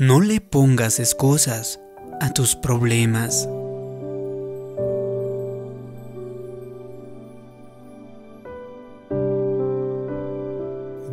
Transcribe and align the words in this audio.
No 0.00 0.22
le 0.22 0.40
pongas 0.40 0.98
excusas 0.98 1.78
a 2.22 2.32
tus 2.32 2.56
problemas. 2.56 3.46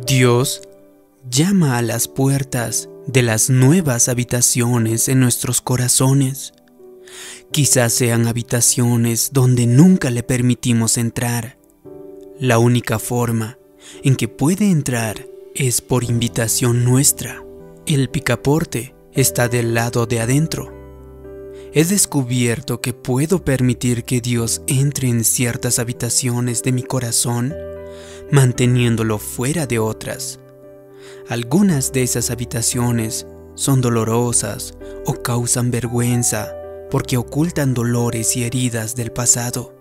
Dios 0.06 0.62
llama 1.28 1.76
a 1.76 1.82
las 1.82 2.08
puertas 2.08 2.88
de 3.06 3.20
las 3.20 3.50
nuevas 3.50 4.08
habitaciones 4.08 5.10
en 5.10 5.20
nuestros 5.20 5.60
corazones. 5.60 6.54
Quizás 7.52 7.92
sean 7.92 8.26
habitaciones 8.26 9.34
donde 9.34 9.66
nunca 9.66 10.08
le 10.08 10.22
permitimos 10.22 10.96
entrar. 10.96 11.58
La 12.40 12.58
única 12.58 12.98
forma 12.98 13.58
en 14.02 14.16
que 14.16 14.28
puede 14.28 14.70
entrar 14.70 15.26
es 15.54 15.82
por 15.82 16.04
invitación 16.04 16.86
nuestra. 16.86 17.44
El 17.88 18.10
picaporte 18.10 18.94
está 19.14 19.48
del 19.48 19.72
lado 19.72 20.04
de 20.04 20.20
adentro. 20.20 20.70
He 21.72 21.86
descubierto 21.86 22.82
que 22.82 22.92
puedo 22.92 23.42
permitir 23.42 24.04
que 24.04 24.20
Dios 24.20 24.60
entre 24.66 25.08
en 25.08 25.24
ciertas 25.24 25.78
habitaciones 25.78 26.62
de 26.62 26.72
mi 26.72 26.82
corazón, 26.82 27.54
manteniéndolo 28.30 29.16
fuera 29.16 29.66
de 29.66 29.78
otras. 29.78 30.38
Algunas 31.30 31.90
de 31.90 32.02
esas 32.02 32.30
habitaciones 32.30 33.26
son 33.54 33.80
dolorosas 33.80 34.74
o 35.06 35.14
causan 35.14 35.70
vergüenza 35.70 36.54
porque 36.90 37.16
ocultan 37.16 37.72
dolores 37.72 38.36
y 38.36 38.44
heridas 38.44 38.96
del 38.96 39.12
pasado. 39.12 39.74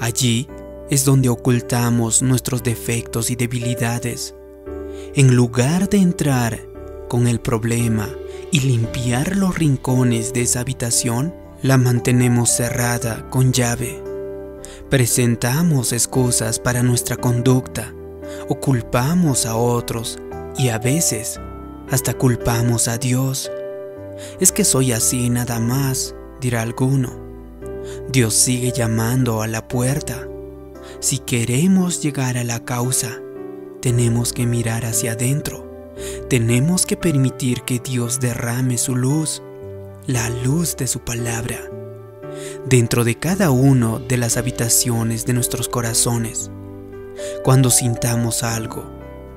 Allí 0.00 0.48
es 0.90 1.04
donde 1.04 1.28
ocultamos 1.28 2.22
nuestros 2.22 2.64
defectos 2.64 3.30
y 3.30 3.36
debilidades. 3.36 4.34
En 5.14 5.36
lugar 5.36 5.88
de 5.88 5.98
entrar 5.98 6.69
con 7.10 7.26
el 7.26 7.40
problema 7.40 8.08
y 8.52 8.60
limpiar 8.60 9.36
los 9.36 9.58
rincones 9.58 10.32
de 10.32 10.42
esa 10.42 10.60
habitación, 10.60 11.34
la 11.60 11.76
mantenemos 11.76 12.50
cerrada 12.50 13.28
con 13.30 13.52
llave. 13.52 14.00
Presentamos 14.88 15.92
excusas 15.92 16.60
para 16.60 16.84
nuestra 16.84 17.16
conducta 17.16 17.92
o 18.48 18.60
culpamos 18.60 19.44
a 19.44 19.56
otros 19.56 20.20
y 20.56 20.68
a 20.68 20.78
veces 20.78 21.40
hasta 21.90 22.14
culpamos 22.14 22.86
a 22.86 22.96
Dios. 22.96 23.50
Es 24.38 24.52
que 24.52 24.62
soy 24.62 24.92
así 24.92 25.30
nada 25.30 25.58
más, 25.58 26.14
dirá 26.40 26.62
alguno. 26.62 27.10
Dios 28.12 28.34
sigue 28.34 28.70
llamando 28.70 29.42
a 29.42 29.48
la 29.48 29.66
puerta. 29.66 30.28
Si 31.00 31.18
queremos 31.18 32.00
llegar 32.00 32.38
a 32.38 32.44
la 32.44 32.64
causa, 32.64 33.20
tenemos 33.80 34.32
que 34.32 34.46
mirar 34.46 34.84
hacia 34.84 35.12
adentro 35.12 35.69
tenemos 36.28 36.86
que 36.86 36.96
permitir 36.96 37.62
que 37.62 37.78
Dios 37.78 38.20
derrame 38.20 38.78
su 38.78 38.96
luz, 38.96 39.42
la 40.06 40.28
luz 40.30 40.76
de 40.76 40.86
su 40.86 41.00
palabra, 41.00 41.70
dentro 42.66 43.04
de 43.04 43.18
cada 43.18 43.50
una 43.50 43.98
de 43.98 44.16
las 44.16 44.36
habitaciones 44.36 45.26
de 45.26 45.34
nuestros 45.34 45.68
corazones. 45.68 46.50
Cuando 47.42 47.70
sintamos 47.70 48.42
algo 48.42 48.84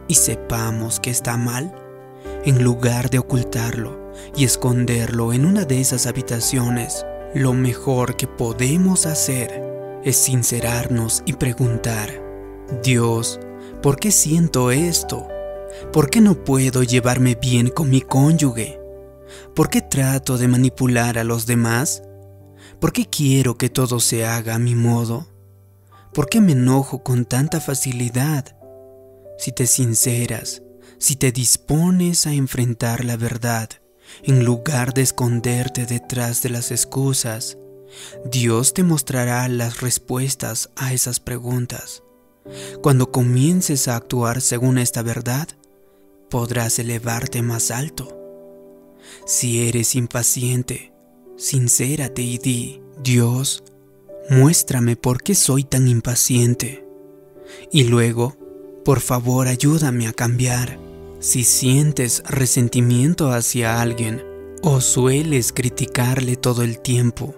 y 0.07 0.15
sepamos 0.15 0.99
que 0.99 1.09
está 1.09 1.37
mal, 1.37 1.73
en 2.45 2.63
lugar 2.63 3.09
de 3.09 3.19
ocultarlo 3.19 4.11
y 4.35 4.45
esconderlo 4.45 5.33
en 5.33 5.45
una 5.45 5.65
de 5.65 5.81
esas 5.81 6.07
habitaciones, 6.07 7.05
lo 7.33 7.53
mejor 7.53 8.15
que 8.15 8.27
podemos 8.27 9.05
hacer 9.05 9.63
es 10.03 10.17
sincerarnos 10.17 11.23
y 11.25 11.33
preguntar, 11.33 12.09
Dios, 12.83 13.39
¿por 13.81 13.97
qué 13.97 14.11
siento 14.11 14.71
esto? 14.71 15.27
¿Por 15.91 16.09
qué 16.09 16.21
no 16.21 16.43
puedo 16.43 16.83
llevarme 16.83 17.35
bien 17.35 17.69
con 17.69 17.89
mi 17.89 18.01
cónyuge? 18.01 18.79
¿Por 19.55 19.69
qué 19.69 19.81
trato 19.81 20.37
de 20.37 20.47
manipular 20.47 21.17
a 21.17 21.23
los 21.23 21.45
demás? 21.45 22.03
¿Por 22.79 22.91
qué 22.93 23.09
quiero 23.09 23.57
que 23.57 23.69
todo 23.69 23.99
se 23.99 24.25
haga 24.25 24.55
a 24.55 24.59
mi 24.59 24.75
modo? 24.75 25.27
¿Por 26.13 26.29
qué 26.29 26.41
me 26.41 26.51
enojo 26.51 27.03
con 27.03 27.25
tanta 27.25 27.59
facilidad? 27.59 28.55
Si 29.37 29.51
te 29.51 29.65
sinceras, 29.67 30.61
si 30.99 31.15
te 31.15 31.31
dispones 31.31 32.27
a 32.27 32.33
enfrentar 32.33 33.03
la 33.03 33.17
verdad, 33.17 33.69
en 34.23 34.45
lugar 34.45 34.93
de 34.93 35.01
esconderte 35.01 35.85
detrás 35.85 36.43
de 36.43 36.49
las 36.49 36.71
excusas, 36.71 37.57
Dios 38.25 38.73
te 38.73 38.83
mostrará 38.83 39.47
las 39.47 39.81
respuestas 39.81 40.69
a 40.75 40.93
esas 40.93 41.19
preguntas. 41.19 42.03
Cuando 42.81 43.11
comiences 43.11 43.87
a 43.87 43.95
actuar 43.95 44.41
según 44.41 44.77
esta 44.77 45.01
verdad, 45.01 45.47
podrás 46.33 46.79
elevarte 46.79 47.43
más 47.43 47.69
alto. 47.69 48.07
Si 49.27 49.67
eres 49.67 49.93
impaciente, 49.93 50.91
sincérate 51.37 52.23
y 52.23 52.39
di, 52.39 52.81
Dios, 53.03 53.63
muéstrame 54.31 54.95
por 54.95 55.21
qué 55.21 55.35
soy 55.35 55.63
tan 55.63 55.87
impaciente. 55.87 56.87
Y 57.71 57.83
luego, 57.83 58.35
por 58.83 58.99
favor, 58.99 59.47
ayúdame 59.47 60.07
a 60.07 60.13
cambiar. 60.13 60.79
Si 61.19 61.43
sientes 61.43 62.23
resentimiento 62.25 63.31
hacia 63.31 63.79
alguien 63.79 64.23
o 64.63 64.81
sueles 64.81 65.53
criticarle 65.53 66.35
todo 66.35 66.63
el 66.63 66.79
tiempo, 66.79 67.35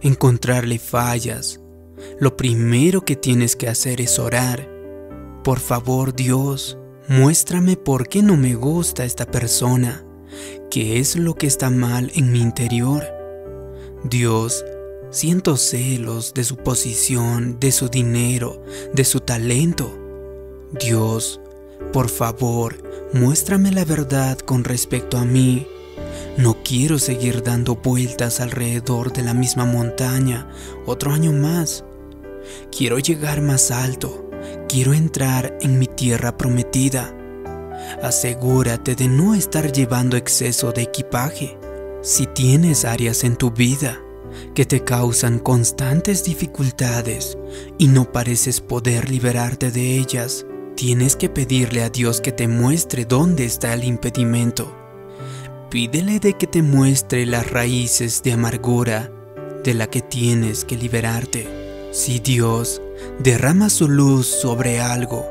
encontrarle 0.00 0.80
fallas, 0.80 1.60
lo 2.18 2.36
primero 2.36 3.04
que 3.04 3.14
tienes 3.14 3.54
que 3.54 3.68
hacer 3.68 4.00
es 4.00 4.18
orar. 4.18 4.68
Por 5.44 5.60
favor, 5.60 6.12
Dios, 6.12 6.76
Muéstrame 7.08 7.76
por 7.76 8.08
qué 8.08 8.22
no 8.22 8.36
me 8.36 8.54
gusta 8.54 9.04
esta 9.04 9.26
persona, 9.26 10.04
qué 10.70 11.00
es 11.00 11.16
lo 11.16 11.34
que 11.34 11.48
está 11.48 11.68
mal 11.68 12.12
en 12.14 12.30
mi 12.30 12.40
interior. 12.40 13.04
Dios, 14.04 14.64
siento 15.10 15.56
celos 15.56 16.32
de 16.32 16.44
su 16.44 16.58
posición, 16.58 17.58
de 17.58 17.72
su 17.72 17.88
dinero, 17.88 18.62
de 18.94 19.04
su 19.04 19.18
talento. 19.18 19.98
Dios, 20.78 21.40
por 21.92 22.08
favor, 22.08 22.80
muéstrame 23.12 23.72
la 23.72 23.84
verdad 23.84 24.38
con 24.38 24.62
respecto 24.62 25.18
a 25.18 25.24
mí. 25.24 25.66
No 26.36 26.62
quiero 26.62 27.00
seguir 27.00 27.42
dando 27.42 27.74
vueltas 27.74 28.38
alrededor 28.38 29.12
de 29.12 29.22
la 29.22 29.34
misma 29.34 29.64
montaña 29.64 30.48
otro 30.86 31.12
año 31.12 31.32
más. 31.32 31.84
Quiero 32.70 33.00
llegar 33.00 33.42
más 33.42 33.72
alto 33.72 34.31
quiero 34.68 34.94
entrar 34.94 35.56
en 35.60 35.78
mi 35.78 35.86
tierra 35.86 36.36
prometida. 36.36 37.14
Asegúrate 38.02 38.94
de 38.94 39.08
no 39.08 39.34
estar 39.34 39.72
llevando 39.72 40.16
exceso 40.16 40.72
de 40.72 40.82
equipaje. 40.82 41.58
Si 42.02 42.26
tienes 42.26 42.84
áreas 42.84 43.24
en 43.24 43.36
tu 43.36 43.50
vida 43.50 44.00
que 44.54 44.64
te 44.64 44.82
causan 44.82 45.38
constantes 45.38 46.24
dificultades 46.24 47.36
y 47.78 47.86
no 47.88 48.10
pareces 48.10 48.60
poder 48.60 49.10
liberarte 49.10 49.70
de 49.70 49.98
ellas, 49.98 50.46
tienes 50.74 51.16
que 51.16 51.28
pedirle 51.28 51.82
a 51.82 51.90
Dios 51.90 52.20
que 52.20 52.32
te 52.32 52.48
muestre 52.48 53.04
dónde 53.04 53.44
está 53.44 53.74
el 53.74 53.84
impedimento. 53.84 54.74
Pídele 55.70 56.18
de 56.18 56.34
que 56.34 56.46
te 56.46 56.62
muestre 56.62 57.24
las 57.24 57.50
raíces 57.50 58.22
de 58.22 58.32
amargura 58.32 59.10
de 59.64 59.74
la 59.74 59.86
que 59.88 60.00
tienes 60.00 60.64
que 60.64 60.76
liberarte. 60.76 61.48
Si 61.92 62.18
Dios 62.18 62.82
derrama 63.18 63.70
su 63.70 63.88
luz 63.88 64.26
sobre 64.26 64.80
algo, 64.80 65.26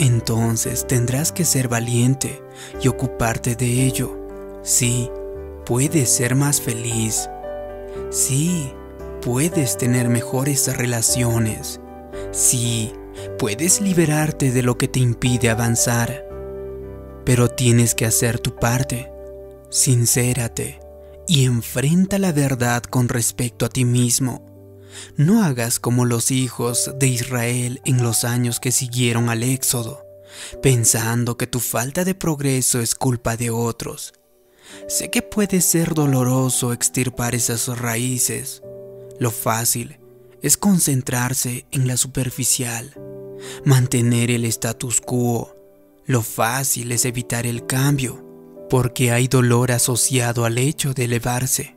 entonces 0.00 0.86
tendrás 0.86 1.30
que 1.30 1.44
ser 1.44 1.68
valiente 1.68 2.42
y 2.82 2.88
ocuparte 2.88 3.54
de 3.54 3.84
ello. 3.84 4.16
Sí, 4.62 5.10
puedes 5.66 6.10
ser 6.10 6.34
más 6.34 6.60
feliz. 6.60 7.28
Sí, 8.10 8.72
puedes 9.20 9.76
tener 9.76 10.08
mejores 10.08 10.74
relaciones. 10.74 11.80
Sí, 12.32 12.92
puedes 13.38 13.82
liberarte 13.82 14.52
de 14.52 14.62
lo 14.62 14.78
que 14.78 14.88
te 14.88 15.00
impide 15.00 15.50
avanzar. 15.50 16.26
Pero 17.26 17.48
tienes 17.48 17.94
que 17.94 18.06
hacer 18.06 18.38
tu 18.38 18.56
parte. 18.56 19.12
Sincérate 19.68 20.80
y 21.26 21.44
enfrenta 21.44 22.18
la 22.18 22.32
verdad 22.32 22.82
con 22.82 23.08
respecto 23.08 23.66
a 23.66 23.68
ti 23.68 23.84
mismo. 23.84 24.49
No 25.16 25.42
hagas 25.42 25.78
como 25.80 26.04
los 26.04 26.30
hijos 26.30 26.92
de 26.98 27.06
Israel 27.06 27.80
en 27.84 28.02
los 28.02 28.24
años 28.24 28.60
que 28.60 28.72
siguieron 28.72 29.28
al 29.28 29.42
Éxodo, 29.42 30.04
pensando 30.62 31.36
que 31.36 31.46
tu 31.46 31.60
falta 31.60 32.04
de 32.04 32.14
progreso 32.14 32.80
es 32.80 32.94
culpa 32.94 33.36
de 33.36 33.50
otros. 33.50 34.12
Sé 34.88 35.10
que 35.10 35.22
puede 35.22 35.60
ser 35.60 35.94
doloroso 35.94 36.72
extirpar 36.72 37.34
esas 37.34 37.66
raíces. 37.78 38.62
Lo 39.18 39.30
fácil 39.30 39.98
es 40.42 40.56
concentrarse 40.56 41.66
en 41.70 41.86
la 41.86 41.96
superficial, 41.96 42.94
mantener 43.64 44.30
el 44.30 44.44
status 44.46 45.00
quo. 45.00 45.56
Lo 46.06 46.22
fácil 46.22 46.92
es 46.92 47.04
evitar 47.04 47.46
el 47.46 47.66
cambio, 47.66 48.24
porque 48.68 49.12
hay 49.12 49.28
dolor 49.28 49.72
asociado 49.72 50.44
al 50.44 50.58
hecho 50.58 50.94
de 50.94 51.04
elevarse. 51.04 51.76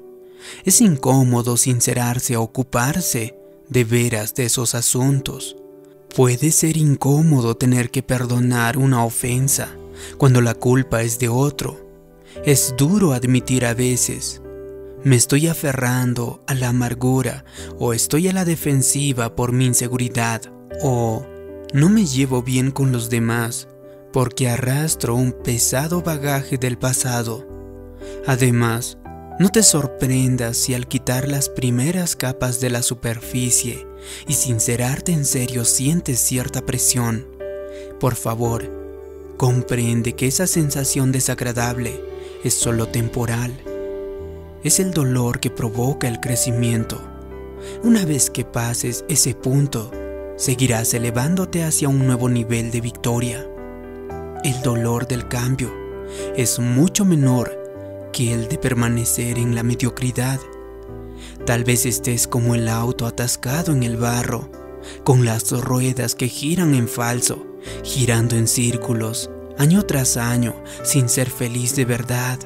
Es 0.65 0.81
incómodo 0.81 1.57
sincerarse 1.57 2.35
a 2.35 2.39
ocuparse 2.39 3.35
de 3.69 3.83
veras 3.83 4.33
de 4.35 4.45
esos 4.45 4.75
asuntos. 4.75 5.55
Puede 6.15 6.51
ser 6.51 6.77
incómodo 6.77 7.55
tener 7.55 7.89
que 7.89 8.03
perdonar 8.03 8.77
una 8.77 9.03
ofensa 9.03 9.75
cuando 10.17 10.41
la 10.41 10.53
culpa 10.53 11.01
es 11.01 11.19
de 11.19 11.29
otro. 11.29 11.79
Es 12.45 12.75
duro 12.77 13.13
admitir 13.13 13.65
a 13.65 13.73
veces. 13.73 14.41
Me 15.03 15.15
estoy 15.15 15.47
aferrando 15.47 16.41
a 16.47 16.53
la 16.53 16.69
amargura 16.69 17.43
o 17.77 17.93
estoy 17.93 18.27
a 18.27 18.33
la 18.33 18.45
defensiva 18.45 19.35
por 19.35 19.51
mi 19.51 19.65
inseguridad 19.65 20.41
o 20.81 21.25
no 21.73 21.89
me 21.89 22.05
llevo 22.05 22.41
bien 22.43 22.71
con 22.71 22.91
los 22.91 23.09
demás 23.09 23.67
porque 24.13 24.47
arrastro 24.47 25.15
un 25.15 25.31
pesado 25.31 26.03
bagaje 26.03 26.57
del 26.57 26.77
pasado. 26.77 27.45
Además, 28.27 28.97
no 29.39 29.49
te 29.49 29.63
sorprendas 29.63 30.57
si 30.57 30.75
al 30.75 30.87
quitar 30.87 31.27
las 31.27 31.49
primeras 31.49 32.15
capas 32.15 32.59
de 32.59 32.69
la 32.69 32.83
superficie 32.83 33.87
y 34.27 34.33
sincerarte 34.33 35.11
en 35.11 35.25
serio 35.25 35.65
sientes 35.65 36.19
cierta 36.19 36.61
presión. 36.61 37.25
Por 37.99 38.13
favor, 38.15 38.69
comprende 39.37 40.13
que 40.13 40.27
esa 40.27 40.45
sensación 40.45 41.11
desagradable 41.11 41.99
es 42.43 42.53
solo 42.53 42.89
temporal. 42.89 43.59
Es 44.63 44.79
el 44.79 44.91
dolor 44.91 45.39
que 45.39 45.49
provoca 45.49 46.07
el 46.07 46.19
crecimiento. 46.19 47.01
Una 47.81 48.05
vez 48.05 48.29
que 48.29 48.45
pases 48.45 49.03
ese 49.09 49.33
punto, 49.33 49.89
seguirás 50.37 50.93
elevándote 50.93 51.63
hacia 51.63 51.89
un 51.89 52.05
nuevo 52.05 52.29
nivel 52.29 52.69
de 52.69 52.81
victoria. 52.81 53.47
El 54.43 54.61
dolor 54.61 55.07
del 55.07 55.27
cambio 55.27 55.73
es 56.35 56.59
mucho 56.59 57.03
menor 57.03 57.62
que 58.13 58.33
el 58.33 58.47
de 58.47 58.57
permanecer 58.57 59.37
en 59.37 59.55
la 59.55 59.63
mediocridad. 59.63 60.39
Tal 61.45 61.65
vez 61.65 61.85
estés 61.85 62.27
como 62.27 62.55
el 62.55 62.69
auto 62.69 63.05
atascado 63.05 63.73
en 63.73 63.83
el 63.83 63.97
barro, 63.97 64.49
con 65.03 65.25
las 65.25 65.51
ruedas 65.51 66.15
que 66.15 66.29
giran 66.29 66.73
en 66.75 66.87
falso, 66.87 67.45
girando 67.83 68.37
en 68.37 68.47
círculos, 68.47 69.29
año 69.57 69.83
tras 69.83 70.15
año, 70.15 70.55
sin 70.83 71.09
ser 71.09 71.29
feliz 71.29 71.75
de 71.75 71.83
verdad. 71.83 72.39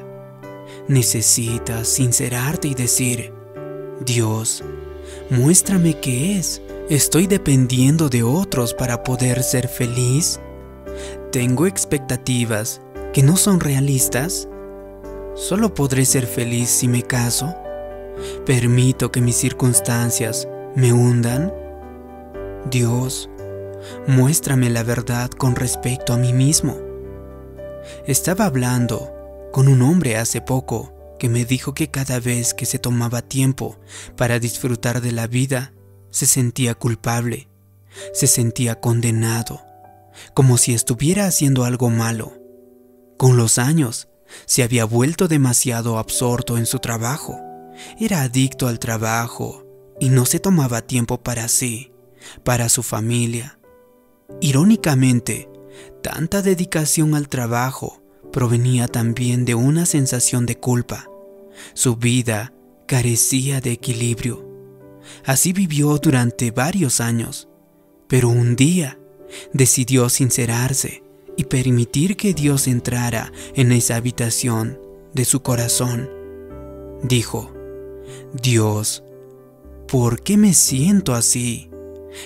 Necesitas 0.88 1.86
sincerarte 1.86 2.68
y 2.68 2.74
decir, 2.74 3.32
Dios, 4.04 4.64
muéstrame 5.30 6.00
qué 6.00 6.38
es. 6.38 6.62
¿Estoy 6.88 7.26
dependiendo 7.26 8.08
de 8.08 8.22
otros 8.22 8.72
para 8.72 9.02
poder 9.02 9.42
ser 9.42 9.68
feliz? 9.68 10.40
¿Tengo 11.30 11.66
expectativas 11.66 12.80
que 13.12 13.22
no 13.22 13.36
son 13.36 13.60
realistas? 13.60 14.48
¿Solo 15.38 15.72
podré 15.72 16.04
ser 16.04 16.26
feliz 16.26 16.68
si 16.68 16.88
me 16.88 17.04
caso? 17.04 17.54
¿Permito 18.44 19.12
que 19.12 19.20
mis 19.20 19.36
circunstancias 19.36 20.48
me 20.74 20.92
hundan? 20.92 21.54
Dios, 22.68 23.30
muéstrame 24.08 24.68
la 24.68 24.82
verdad 24.82 25.30
con 25.30 25.54
respecto 25.54 26.12
a 26.12 26.16
mí 26.16 26.32
mismo. 26.32 26.76
Estaba 28.04 28.46
hablando 28.46 29.12
con 29.52 29.68
un 29.68 29.80
hombre 29.82 30.16
hace 30.16 30.40
poco 30.40 30.92
que 31.20 31.28
me 31.28 31.44
dijo 31.44 31.72
que 31.72 31.88
cada 31.88 32.18
vez 32.18 32.52
que 32.52 32.66
se 32.66 32.80
tomaba 32.80 33.22
tiempo 33.22 33.78
para 34.16 34.40
disfrutar 34.40 35.00
de 35.00 35.12
la 35.12 35.28
vida, 35.28 35.72
se 36.10 36.26
sentía 36.26 36.74
culpable, 36.74 37.48
se 38.12 38.26
sentía 38.26 38.80
condenado, 38.80 39.60
como 40.34 40.58
si 40.58 40.74
estuviera 40.74 41.26
haciendo 41.26 41.62
algo 41.62 41.90
malo. 41.90 42.32
Con 43.16 43.36
los 43.36 43.58
años, 43.58 44.08
se 44.46 44.62
había 44.62 44.84
vuelto 44.84 45.28
demasiado 45.28 45.98
absorto 45.98 46.58
en 46.58 46.66
su 46.66 46.78
trabajo. 46.78 47.38
Era 47.98 48.22
adicto 48.22 48.68
al 48.68 48.78
trabajo 48.78 49.64
y 50.00 50.08
no 50.08 50.26
se 50.26 50.40
tomaba 50.40 50.82
tiempo 50.82 51.20
para 51.20 51.48
sí, 51.48 51.92
para 52.44 52.68
su 52.68 52.82
familia. 52.82 53.58
Irónicamente, 54.40 55.48
tanta 56.02 56.42
dedicación 56.42 57.14
al 57.14 57.28
trabajo 57.28 58.02
provenía 58.32 58.88
también 58.88 59.44
de 59.44 59.54
una 59.54 59.86
sensación 59.86 60.46
de 60.46 60.58
culpa. 60.58 61.08
Su 61.74 61.96
vida 61.96 62.52
carecía 62.86 63.60
de 63.60 63.72
equilibrio. 63.72 64.46
Así 65.24 65.52
vivió 65.52 65.96
durante 65.98 66.50
varios 66.50 67.00
años, 67.00 67.48
pero 68.06 68.28
un 68.28 68.56
día 68.56 68.98
decidió 69.52 70.08
sincerarse 70.08 71.02
y 71.38 71.44
permitir 71.44 72.16
que 72.16 72.34
Dios 72.34 72.66
entrara 72.66 73.32
en 73.54 73.70
esa 73.70 73.94
habitación 73.94 74.78
de 75.14 75.24
su 75.24 75.40
corazón. 75.40 76.10
Dijo, 77.04 77.52
Dios, 78.42 79.04
¿por 79.86 80.20
qué 80.20 80.36
me 80.36 80.52
siento 80.52 81.14
así? 81.14 81.70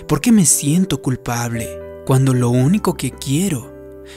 ¿Por 0.09 0.23
qué 0.23 0.32
me 0.32 0.47
siento 0.47 1.03
culpable 1.03 1.69
cuando 2.06 2.32
lo 2.32 2.49
único 2.49 2.94
que 2.94 3.11
quiero 3.11 3.70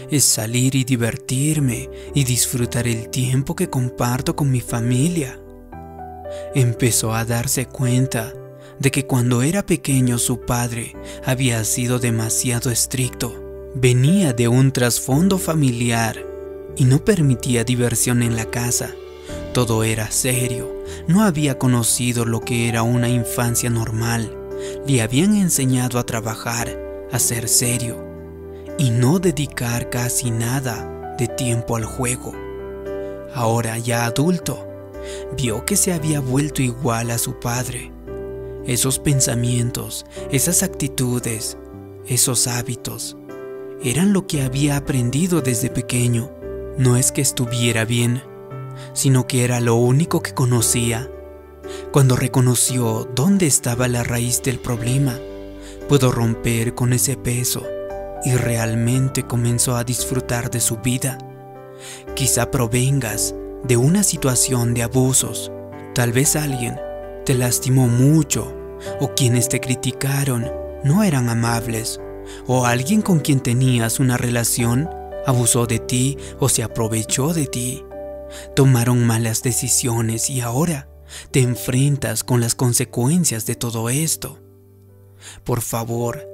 es 0.10 0.24
salir 0.24 0.76
y 0.76 0.86
divertirme 0.86 1.90
y 2.14 2.24
disfrutar 2.24 2.88
el 2.88 3.10
tiempo 3.10 3.54
que 3.54 3.70
comparto 3.70 4.34
con 4.38 4.50
mi 4.50 4.62
familia? 4.62 5.38
Empezó 6.56 7.14
a 7.14 7.26
darse 7.26 7.66
cuenta 7.66 8.34
de 8.80 8.92
que 8.92 9.06
cuando 9.06 9.42
era 9.42 9.66
pequeño 9.66 10.18
su 10.20 10.40
padre 10.40 10.96
había 11.26 11.62
sido 11.66 12.00
demasiado 12.00 12.72
estricto 12.72 13.45
Venía 13.78 14.32
de 14.32 14.48
un 14.48 14.72
trasfondo 14.72 15.38
familiar 15.38 16.26
y 16.78 16.86
no 16.86 17.04
permitía 17.04 17.66
diversión 17.66 18.24
en 18.24 18.38
la 18.38 18.46
casa. 18.46 18.96
Todo 19.54 19.84
era 19.84 20.12
serio, 20.12 20.74
no 21.10 21.24
había 21.24 21.60
conocido 21.60 22.24
lo 22.24 22.40
que 22.40 22.70
era 22.70 22.84
una 22.84 23.10
infancia 23.10 23.70
normal. 23.70 24.34
Le 24.88 25.02
habían 25.02 25.36
enseñado 25.36 26.00
a 26.00 26.06
trabajar, 26.06 26.80
a 27.12 27.20
ser 27.20 27.50
serio 27.50 28.02
y 28.78 28.92
no 28.92 29.20
dedicar 29.20 29.90
casi 29.90 30.32
nada 30.32 31.14
de 31.20 31.28
tiempo 31.28 31.76
al 31.76 31.84
juego. 31.84 32.32
Ahora 33.34 33.78
ya 33.78 34.06
adulto, 34.06 34.66
vio 35.36 35.66
que 35.66 35.76
se 35.76 35.92
había 35.92 36.22
vuelto 36.22 36.62
igual 36.62 37.12
a 37.12 37.18
su 37.18 37.42
padre. 37.42 37.92
Esos 38.66 39.00
pensamientos, 39.00 40.06
esas 40.32 40.64
actitudes, 40.64 41.58
esos 42.08 42.48
hábitos, 42.48 43.18
eran 43.86 44.14
lo 44.14 44.26
que 44.26 44.42
había 44.42 44.78
aprendido 44.78 45.42
desde 45.42 45.70
pequeño. 45.70 46.32
No 46.78 46.98
es 46.98 47.12
que 47.12 47.22
estuviera 47.22 47.86
bien, 47.86 48.24
sino 48.94 49.28
que 49.28 49.44
era 49.44 49.60
lo 49.60 49.76
único 49.76 50.24
que 50.24 50.34
conocía. 50.34 51.10
Cuando 51.92 52.16
reconoció 52.16 53.08
dónde 53.14 53.46
estaba 53.46 53.88
la 53.88 54.04
raíz 54.04 54.42
del 54.42 54.60
problema, 54.60 55.20
pudo 55.88 56.12
romper 56.12 56.74
con 56.74 56.94
ese 56.94 57.16
peso 57.16 57.64
y 58.24 58.34
realmente 58.34 59.24
comenzó 59.24 59.76
a 59.76 59.84
disfrutar 59.84 60.50
de 60.50 60.62
su 60.62 60.78
vida. 60.78 61.20
Quizá 62.16 62.50
provengas 62.50 63.36
de 63.64 63.78
una 63.78 64.02
situación 64.04 64.74
de 64.74 64.82
abusos. 64.82 65.52
Tal 65.94 66.12
vez 66.12 66.36
alguien 66.36 66.80
te 67.24 67.36
lastimó 67.36 67.88
mucho 67.88 68.52
o 69.00 69.14
quienes 69.16 69.48
te 69.48 69.62
criticaron 69.62 70.52
no 70.84 71.04
eran 71.04 71.30
amables 71.30 72.00
o 72.48 72.66
alguien 72.66 73.02
con 73.02 73.20
quien 73.20 73.40
tenías 73.40 74.00
una 74.00 74.18
relación 74.18 74.90
abusó 75.26 75.66
de 75.66 75.80
ti 75.80 76.18
o 76.40 76.50
se 76.50 76.64
aprovechó 76.64 77.34
de 77.34 77.48
ti. 77.48 77.84
Tomaron 78.56 79.06
malas 79.06 79.42
decisiones 79.44 80.30
y 80.30 80.42
ahora 80.42 80.88
te 81.32 81.42
enfrentas 81.42 82.24
con 82.24 82.42
las 82.42 82.56
consecuencias 82.56 83.46
de 83.46 83.56
todo 83.56 83.90
esto. 83.90 84.40
Por 85.44 85.62
favor, 85.62 86.28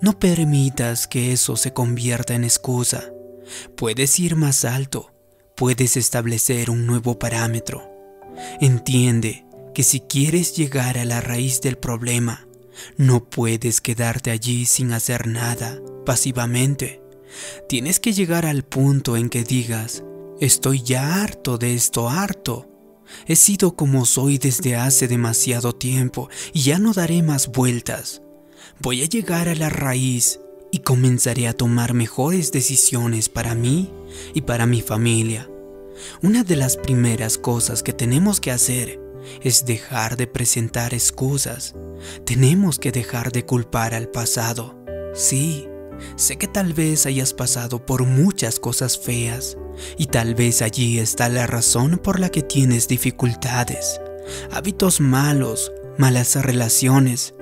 no 0.00 0.18
permitas 0.18 1.06
que 1.06 1.32
eso 1.32 1.56
se 1.56 1.72
convierta 1.72 2.34
en 2.34 2.44
excusa. 2.44 3.12
Puedes 3.76 4.18
ir 4.18 4.36
más 4.36 4.64
alto, 4.64 5.12
puedes 5.54 5.96
establecer 5.96 6.70
un 6.70 6.86
nuevo 6.86 7.18
parámetro. 7.18 7.90
Entiende 8.60 9.46
que 9.74 9.82
si 9.82 10.00
quieres 10.00 10.54
llegar 10.56 10.98
a 10.98 11.04
la 11.04 11.20
raíz 11.20 11.60
del 11.60 11.76
problema, 11.78 12.45
no 12.96 13.24
puedes 13.24 13.80
quedarte 13.80 14.30
allí 14.30 14.66
sin 14.66 14.92
hacer 14.92 15.26
nada, 15.26 15.80
pasivamente. 16.04 17.02
Tienes 17.68 18.00
que 18.00 18.12
llegar 18.12 18.46
al 18.46 18.64
punto 18.64 19.16
en 19.16 19.28
que 19.28 19.44
digas, 19.44 20.04
estoy 20.40 20.82
ya 20.82 21.22
harto 21.22 21.58
de 21.58 21.74
esto, 21.74 22.08
harto. 22.08 22.68
He 23.26 23.36
sido 23.36 23.76
como 23.76 24.04
soy 24.04 24.38
desde 24.38 24.76
hace 24.76 25.08
demasiado 25.08 25.74
tiempo 25.74 26.28
y 26.52 26.62
ya 26.62 26.78
no 26.78 26.92
daré 26.92 27.22
más 27.22 27.48
vueltas. 27.48 28.22
Voy 28.80 29.02
a 29.02 29.06
llegar 29.06 29.48
a 29.48 29.54
la 29.54 29.68
raíz 29.68 30.40
y 30.72 30.80
comenzaré 30.80 31.46
a 31.48 31.52
tomar 31.52 31.94
mejores 31.94 32.52
decisiones 32.52 33.28
para 33.28 33.54
mí 33.54 33.92
y 34.34 34.42
para 34.42 34.66
mi 34.66 34.82
familia. 34.82 35.48
Una 36.22 36.44
de 36.44 36.56
las 36.56 36.76
primeras 36.76 37.38
cosas 37.38 37.82
que 37.82 37.92
tenemos 37.92 38.40
que 38.40 38.50
hacer 38.50 39.00
es 39.42 39.64
dejar 39.64 40.16
de 40.16 40.26
presentar 40.26 40.94
excusas. 40.94 41.74
Tenemos 42.24 42.78
que 42.78 42.92
dejar 42.92 43.32
de 43.32 43.44
culpar 43.44 43.94
al 43.94 44.08
pasado. 44.08 44.76
Sí, 45.14 45.68
sé 46.16 46.36
que 46.36 46.46
tal 46.46 46.72
vez 46.72 47.06
hayas 47.06 47.32
pasado 47.32 47.84
por 47.84 48.04
muchas 48.04 48.60
cosas 48.60 48.98
feas 48.98 49.56
y 49.96 50.06
tal 50.06 50.34
vez 50.34 50.62
allí 50.62 50.98
está 50.98 51.28
la 51.28 51.46
razón 51.46 51.98
por 51.98 52.20
la 52.20 52.28
que 52.28 52.42
tienes 52.42 52.88
dificultades, 52.88 54.00
hábitos 54.50 55.00
malos, 55.00 55.72
malas 55.98 56.34
relaciones. 56.36 57.34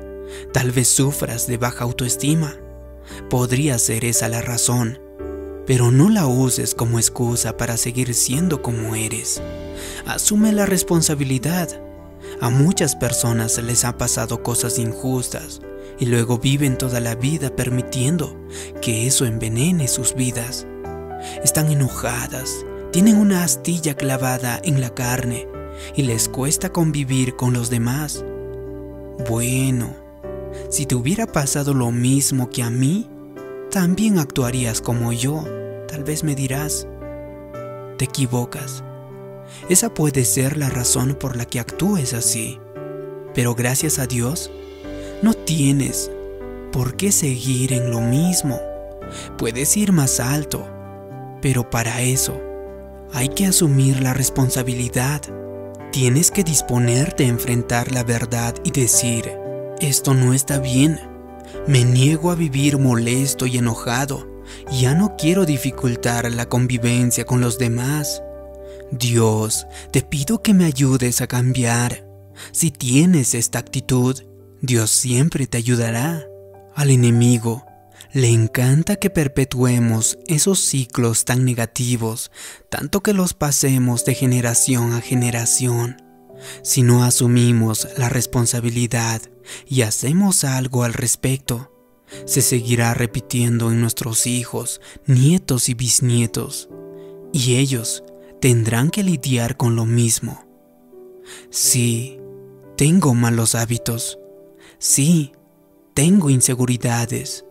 Tal 0.53 0.73
vez 0.73 0.89
sufras 0.89 1.47
de 1.47 1.59
baja 1.59 1.85
autoestima. 1.85 2.57
Podría 3.29 3.79
ser 3.79 4.05
esa 4.05 4.29
la 4.29 4.41
razón. 4.41 4.99
pero 5.67 5.91
no 5.91 6.11
la 6.11 6.27
uses 6.27 6.75
como 6.75 6.99
excusa 6.99 7.57
para 7.57 7.77
seguir 7.77 8.15
siendo 8.15 8.63
como 8.63 8.95
eres. 8.95 9.41
Asume 10.07 10.53
la 10.53 10.67
responsabilidad. 10.67 11.69
A 12.41 12.51
muchas 12.51 12.97
personas 12.97 13.63
les 13.63 13.85
ha 13.85 13.97
pasado 13.99 14.43
cosas 14.43 14.79
injustas 14.79 15.61
y 15.99 16.07
luego 16.07 16.39
viven 16.39 16.79
toda 16.79 17.01
la 17.01 17.15
vida 17.15 17.55
permitiendo 17.55 18.37
que 18.81 19.07
eso 19.07 19.27
envenene 19.27 19.89
sus 19.89 20.15
vidas. 20.15 20.67
Están 21.43 21.71
enojadas, 21.71 22.65
tienen 22.93 23.17
una 23.17 23.45
astilla 23.45 23.95
clavada 23.95 24.61
en 24.63 24.81
la 24.81 24.91
carne 24.91 25.49
y 25.95 26.03
les 26.03 26.29
cuesta 26.29 26.71
convivir 26.71 27.37
con 27.37 27.53
los 27.53 27.71
demás. 27.71 28.25
Bueno, 29.29 29.95
si 30.69 30.87
te 30.87 30.95
hubiera 30.95 31.27
pasado 31.27 31.75
lo 31.75 31.91
mismo 31.91 32.51
que 32.51 32.63
a 32.63 32.71
mí, 32.71 33.09
también 33.71 34.19
actuarías 34.19 34.81
como 34.81 35.13
yo. 35.13 35.45
Tal 35.89 36.05
vez 36.05 36.25
me 36.25 36.35
dirás, 36.35 36.87
te 37.99 38.05
equivocas. 38.05 38.85
Esa 39.69 39.93
puede 39.93 40.25
ser 40.25 40.57
la 40.57 40.71
razón 40.71 41.15
por 41.15 41.37
la 41.37 41.45
que 41.45 41.61
actúes 41.61 42.13
así. 42.13 42.59
Pero 43.35 43.55
gracias 43.55 43.99
a 43.99 44.07
Dios, 44.07 44.51
no 45.23 45.35
tienes 45.35 46.11
por 46.73 46.97
qué 46.97 47.13
seguir 47.13 47.73
en 47.73 47.91
lo 47.91 48.01
mismo. 48.01 48.61
Puedes 49.39 49.77
ir 49.77 49.93
más 49.93 50.21
alto, 50.21 50.67
pero 51.41 51.71
para 51.71 52.03
eso 52.03 52.41
hay 53.13 53.29
que 53.29 53.47
asumir 53.47 54.03
la 54.03 54.13
responsabilidad. 54.13 55.23
Tienes 55.93 56.33
que 56.33 56.43
disponerte 56.43 57.25
a 57.25 57.29
enfrentar 57.29 57.93
la 57.93 58.03
verdad 58.03 58.57
y 58.65 58.73
decir, 58.73 59.31
esto 59.81 60.15
no 60.15 60.35
está 60.35 60.59
bien. 60.59 60.99
Me 61.69 61.85
niego 61.85 62.33
a 62.33 62.35
vivir 62.35 62.79
molesto 62.79 63.47
y 63.47 63.59
enojado. 63.59 64.27
Ya 64.73 64.97
no 64.97 65.15
quiero 65.17 65.47
dificultar 65.47 66.29
la 66.33 66.49
convivencia 66.49 67.25
con 67.25 67.41
los 67.41 67.57
demás. 67.57 68.24
Dios, 68.99 69.67
te 69.91 70.03
pido 70.03 70.41
que 70.41 70.55
me 70.55 70.65
ayudes 70.65 71.21
a 71.21 71.27
cambiar. 71.27 72.07
Si 72.53 72.71
tienes 72.71 73.35
esta 73.35 73.59
actitud, 73.59 74.23
Dios 74.61 74.91
siempre 74.91 75.47
te 75.49 75.59
ayudará. 75.59 76.25
Al 76.77 76.91
enemigo 76.91 77.65
le 78.13 78.29
encanta 78.29 78.97
que 78.97 79.11
perpetuemos 79.11 80.19
esos 80.29 80.61
ciclos 80.61 81.25
tan 81.25 81.45
negativos, 81.45 82.31
tanto 82.69 83.03
que 83.03 83.13
los 83.13 83.35
pasemos 83.35 84.05
de 84.05 84.15
generación 84.15 84.93
a 84.93 85.01
generación. 85.01 85.97
Si 86.63 86.83
no 86.83 87.03
asumimos 87.03 87.89
la 87.97 88.09
responsabilidad 88.09 89.23
y 89.67 89.83
hacemos 89.83 90.45
algo 90.45 90.85
al 90.85 90.93
respecto, 90.93 91.73
se 92.27 92.43
seguirá 92.43 92.95
repitiendo 92.95 93.73
en 93.73 93.81
nuestros 93.81 94.29
hijos, 94.29 94.81
nietos 95.07 95.69
y 95.69 95.75
bisnietos, 95.75 96.69
y 97.33 97.57
ellos 97.57 98.05
tendrán 98.45 98.91
que 98.91 99.03
lidiar 99.03 99.57
con 99.57 99.75
lo 99.75 99.87
mismo. 99.87 100.45
Sí, 101.49 102.21
tengo 102.77 103.15
malos 103.15 103.55
hábitos. 103.55 104.19
Sí, 104.79 105.33
tengo 105.95 106.29
inseguridades. 106.29 107.47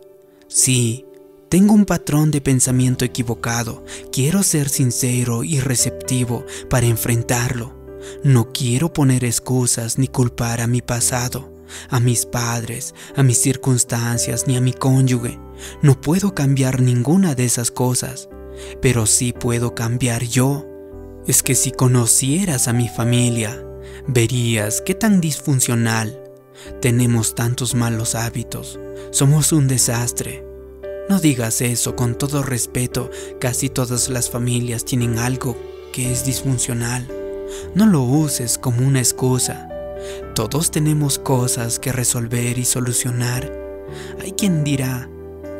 Sí, 0.46 1.04
tengo 1.48 1.74
un 1.74 1.84
patrón 1.84 2.30
de 2.30 2.40
pensamiento 2.40 3.04
equivocado. 3.04 3.84
Quiero 4.12 4.44
ser 4.44 4.68
sincero 4.68 5.42
y 5.42 5.58
receptivo 5.58 6.44
para 6.70 6.86
enfrentarlo. 6.86 7.74
No 8.22 8.52
quiero 8.52 8.92
poner 8.92 9.24
excusas 9.24 9.98
ni 9.98 10.06
culpar 10.06 10.60
a 10.60 10.68
mi 10.68 10.80
pasado, 10.80 11.52
a 11.90 11.98
mis 11.98 12.24
padres, 12.24 12.94
a 13.16 13.24
mis 13.24 13.38
circunstancias 13.38 14.46
ni 14.46 14.56
a 14.56 14.60
mi 14.60 14.72
cónyuge. 14.72 15.40
No 15.82 16.00
puedo 16.00 16.36
cambiar 16.36 16.80
ninguna 16.80 17.34
de 17.34 17.46
esas 17.46 17.72
cosas, 17.72 18.28
pero 18.80 19.06
sí 19.06 19.32
puedo 19.32 19.74
cambiar 19.74 20.22
yo. 20.22 20.70
Es 21.26 21.42
que 21.42 21.54
si 21.54 21.70
conocieras 21.70 22.68
a 22.68 22.74
mi 22.74 22.86
familia, 22.86 23.64
verías 24.06 24.82
qué 24.82 24.94
tan 24.94 25.22
disfuncional. 25.22 26.20
Tenemos 26.82 27.34
tantos 27.34 27.74
malos 27.74 28.14
hábitos, 28.14 28.78
somos 29.10 29.52
un 29.52 29.66
desastre. 29.66 30.44
No 31.08 31.20
digas 31.20 31.62
eso 31.62 31.96
con 31.96 32.16
todo 32.18 32.42
respeto, 32.42 33.10
casi 33.40 33.70
todas 33.70 34.10
las 34.10 34.28
familias 34.28 34.84
tienen 34.84 35.18
algo 35.18 35.56
que 35.94 36.12
es 36.12 36.26
disfuncional. 36.26 37.08
No 37.74 37.86
lo 37.86 38.02
uses 38.02 38.58
como 38.58 38.86
una 38.86 38.98
excusa. 38.98 39.68
Todos 40.34 40.70
tenemos 40.70 41.18
cosas 41.18 41.78
que 41.78 41.92
resolver 41.92 42.58
y 42.58 42.66
solucionar. 42.66 43.50
Hay 44.20 44.32
quien 44.32 44.62
dirá, 44.62 45.08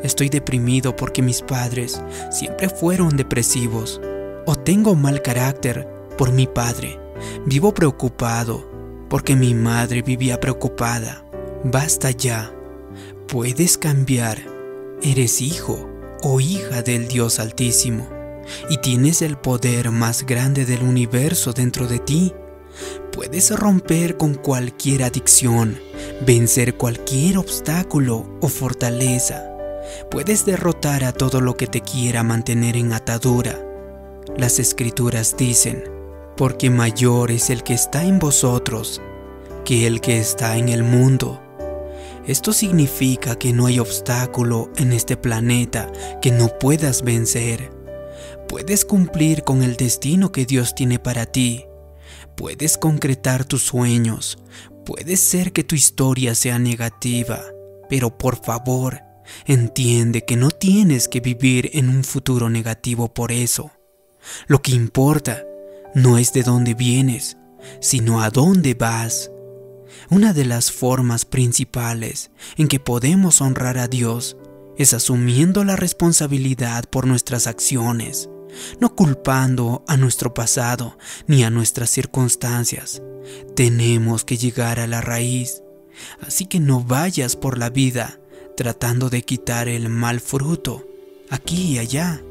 estoy 0.03 0.29
deprimido 0.29 0.95
porque 0.95 1.23
mis 1.23 1.41
padres 1.41 1.99
siempre 2.31 2.69
fueron 2.69 3.17
depresivos. 3.17 3.99
O 4.45 4.55
tengo 4.55 4.95
mal 4.95 5.21
carácter 5.21 5.87
por 6.17 6.31
mi 6.31 6.47
padre. 6.47 6.99
Vivo 7.45 7.73
preocupado 7.73 8.69
porque 9.09 9.35
mi 9.35 9.53
madre 9.53 10.01
vivía 10.01 10.39
preocupada. 10.39 11.25
Basta 11.63 12.11
ya. 12.11 12.53
Puedes 13.27 13.77
cambiar. 13.77 14.39
Eres 15.01 15.41
hijo 15.41 15.89
o 16.23 16.39
hija 16.39 16.81
del 16.81 17.07
Dios 17.07 17.39
Altísimo 17.39 18.07
y 18.69 18.77
tienes 18.77 19.21
el 19.21 19.37
poder 19.37 19.91
más 19.91 20.25
grande 20.25 20.65
del 20.65 20.83
universo 20.83 21.53
dentro 21.53 21.87
de 21.87 21.99
ti. 21.99 22.33
Puedes 23.11 23.57
romper 23.57 24.17
con 24.17 24.35
cualquier 24.35 25.03
adicción, 25.03 25.79
vencer 26.25 26.75
cualquier 26.75 27.37
obstáculo 27.37 28.37
o 28.41 28.47
fortaleza. 28.47 29.43
Puedes 30.11 30.45
derrotar 30.45 31.03
a 31.03 31.13
todo 31.13 31.41
lo 31.41 31.55
que 31.55 31.67
te 31.67 31.81
quiera 31.81 32.23
mantener 32.23 32.75
en 32.75 32.93
atadura. 32.93 33.64
Las 34.37 34.59
escrituras 34.59 35.35
dicen, 35.37 35.83
porque 36.35 36.69
mayor 36.69 37.31
es 37.31 37.49
el 37.49 37.63
que 37.63 37.73
está 37.73 38.03
en 38.03 38.19
vosotros 38.19 39.01
que 39.63 39.87
el 39.87 40.01
que 40.01 40.19
está 40.19 40.57
en 40.57 40.69
el 40.69 40.83
mundo. 40.83 41.41
Esto 42.27 42.53
significa 42.53 43.37
que 43.37 43.53
no 43.53 43.65
hay 43.65 43.79
obstáculo 43.79 44.71
en 44.77 44.93
este 44.93 45.15
planeta 45.17 45.91
que 46.21 46.31
no 46.31 46.47
puedas 46.59 47.03
vencer. 47.03 47.71
Puedes 48.47 48.83
cumplir 48.83 49.43
con 49.43 49.63
el 49.63 49.75
destino 49.75 50.31
que 50.31 50.45
Dios 50.45 50.75
tiene 50.75 50.99
para 50.99 51.25
ti. 51.25 51.65
Puedes 52.35 52.77
concretar 52.77 53.45
tus 53.45 53.63
sueños. 53.63 54.37
Puede 54.85 55.17
ser 55.17 55.51
que 55.51 55.63
tu 55.63 55.75
historia 55.75 56.35
sea 56.35 56.59
negativa, 56.59 57.41
pero 57.89 58.17
por 58.17 58.43
favor, 58.43 59.01
entiende 59.45 60.25
que 60.25 60.35
no 60.35 60.51
tienes 60.51 61.07
que 61.07 61.21
vivir 61.21 61.71
en 61.73 61.89
un 61.89 62.03
futuro 62.03 62.49
negativo 62.49 63.13
por 63.13 63.31
eso. 63.31 63.71
Lo 64.47 64.61
que 64.61 64.71
importa 64.71 65.43
no 65.93 66.17
es 66.17 66.33
de 66.33 66.43
dónde 66.43 66.73
vienes, 66.73 67.37
sino 67.79 68.21
a 68.21 68.29
dónde 68.29 68.73
vas. 68.73 69.31
Una 70.09 70.33
de 70.33 70.45
las 70.45 70.71
formas 70.71 71.25
principales 71.25 72.31
en 72.57 72.67
que 72.67 72.79
podemos 72.79 73.41
honrar 73.41 73.77
a 73.77 73.87
Dios 73.87 74.37
es 74.77 74.93
asumiendo 74.93 75.63
la 75.63 75.75
responsabilidad 75.75 76.85
por 76.85 77.07
nuestras 77.07 77.47
acciones 77.47 78.29
no 78.79 78.95
culpando 78.95 79.83
a 79.87 79.97
nuestro 79.97 80.33
pasado 80.33 80.97
ni 81.27 81.43
a 81.43 81.49
nuestras 81.49 81.89
circunstancias. 81.89 83.01
Tenemos 83.55 84.23
que 84.23 84.37
llegar 84.37 84.79
a 84.79 84.87
la 84.87 85.01
raíz, 85.01 85.63
así 86.21 86.45
que 86.45 86.59
no 86.59 86.83
vayas 86.83 87.35
por 87.35 87.57
la 87.57 87.69
vida 87.69 88.19
tratando 88.55 89.09
de 89.09 89.23
quitar 89.23 89.67
el 89.67 89.89
mal 89.89 90.19
fruto 90.19 90.87
aquí 91.29 91.73
y 91.73 91.79
allá. 91.79 92.21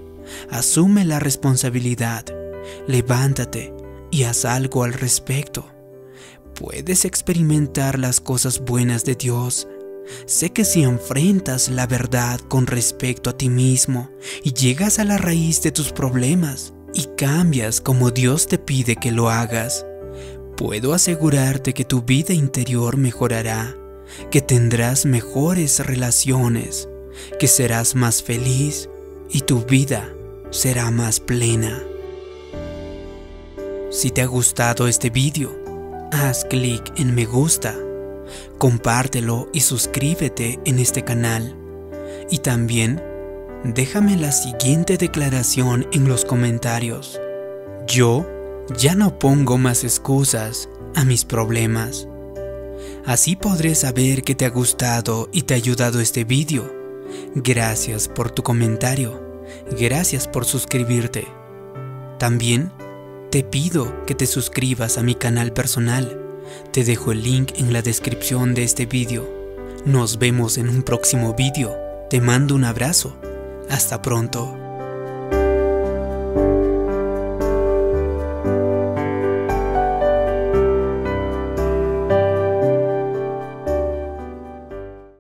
Asume 0.51 1.05
la 1.05 1.19
responsabilidad, 1.19 2.25
levántate 2.87 3.73
y 4.11 4.25
haz 4.25 4.45
algo 4.45 4.85
al 4.85 4.93
respecto. 4.93 5.67
Puedes 6.55 7.05
experimentar 7.05 7.99
las 7.99 8.21
cosas 8.21 8.61
buenas 8.61 9.05
de 9.05 9.17
Dios 9.17 9.67
Sé 10.27 10.51
que 10.51 10.65
si 10.65 10.83
enfrentas 10.83 11.69
la 11.69 11.87
verdad 11.87 12.41
con 12.41 12.67
respecto 12.67 13.31
a 13.31 13.37
ti 13.37 13.49
mismo 13.49 14.11
y 14.43 14.53
llegas 14.53 14.99
a 14.99 15.05
la 15.05 15.19
raíz 15.19 15.63
de 15.63 15.73
tus 15.73 15.93
problemas 15.93 16.75
y 16.93 17.09
cambias 17.17 17.81
como 17.81 18.11
Dios 18.11 18.47
te 18.47 18.59
pide 18.59 18.97
que 18.97 19.13
lo 19.13 19.31
hagas, 19.31 19.87
puedo 20.57 20.93
asegurarte 20.93 21.73
que 21.73 21.85
tu 21.85 22.03
vida 22.03 22.35
interior 22.35 22.97
mejorará, 22.97 23.77
que 24.31 24.41
tendrás 24.41 25.07
mejores 25.07 25.85
relaciones, 25.85 26.89
que 27.41 27.49
serás 27.49 27.95
más 27.95 28.23
feliz 28.23 28.89
y 29.31 29.41
tu 29.41 29.65
vida 29.65 30.14
será 30.55 30.91
más 30.91 31.21
plena. 31.21 31.83
Si 33.91 34.11
te 34.11 34.23
ha 34.23 34.27
gustado 34.27 34.89
este 34.89 35.11
vídeo, 35.11 35.53
haz 36.13 36.45
clic 36.45 36.93
en 36.97 37.15
me 37.15 37.27
gusta 37.27 37.75
compártelo 38.59 39.49
y 39.53 39.61
suscríbete 39.61 40.59
en 40.65 40.79
este 40.79 41.05
canal. 41.05 41.57
Y 42.31 42.39
también 42.39 43.03
déjame 43.65 44.17
la 44.17 44.33
siguiente 44.33 44.97
declaración 44.97 45.87
en 45.93 46.09
los 46.09 46.25
comentarios. 46.25 47.21
Yo 47.87 48.27
ya 48.77 48.95
no 48.95 49.19
pongo 49.19 49.59
más 49.59 49.85
excusas 49.85 50.69
a 50.95 51.05
mis 51.05 51.25
problemas. 51.25 52.09
Así 53.05 53.37
podré 53.37 53.75
saber 53.75 54.23
que 54.23 54.35
te 54.35 54.47
ha 54.47 54.51
gustado 54.51 55.29
y 55.33 55.43
te 55.43 55.55
ha 55.55 55.59
ayudado 55.59 56.01
este 56.01 56.25
vídeo. 56.25 56.73
Gracias 57.35 58.09
por 58.09 58.31
tu 58.31 58.43
comentario. 58.43 59.24
Gracias 59.79 60.29
por 60.29 60.45
suscribirte. 60.45 61.27
También 62.19 62.73
te 63.31 63.43
pido 63.43 64.05
que 64.07 64.15
te 64.15 64.27
suscribas 64.27 64.97
a 64.99 65.03
mi 65.03 65.15
canal 65.15 65.53
personal. 65.53 66.21
Te 66.73 66.85
dejo 66.85 67.13
el 67.13 67.23
link 67.23 67.53
en 67.57 67.73
la 67.73 67.83
descripción 67.83 68.55
de 68.55 68.65
este 68.65 68.87
vídeo. 68.87 69.29
Nos 69.85 70.19
vemos 70.19 70.57
en 70.57 70.69
un 70.69 70.83
próximo 70.83 71.35
vídeo. 71.35 71.77
Te 72.11 72.21
mando 72.21 72.55
un 72.55 72.65
abrazo. 72.65 73.17
Hasta 73.69 74.01
pronto. 74.03 74.64